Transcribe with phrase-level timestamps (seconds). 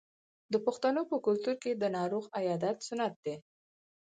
[0.51, 3.35] د پښتنو په کلتور کې د ناروغ عیادت سنت دی.